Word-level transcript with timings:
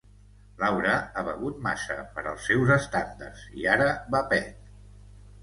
Laura 0.61 0.93
ha 1.19 1.23
begut 1.27 1.59
massa, 1.67 1.97
per 2.15 2.23
als 2.31 2.49
seus 2.49 2.73
estàndards, 2.77 3.45
i 3.61 3.69
ara 3.77 3.93
va 4.17 4.25
pet. 4.35 4.67